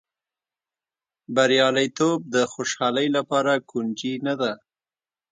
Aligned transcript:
بریالیتوب 1.35 2.19
د 2.35 2.35
خوشالۍ 2.53 3.07
لپاره 3.17 3.53
کونجي 3.69 4.13
نه 4.27 4.33
ده. 4.41 4.51